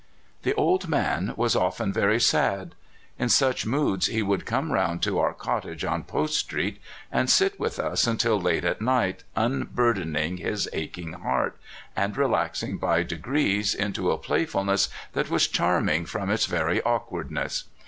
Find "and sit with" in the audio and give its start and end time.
7.11-7.77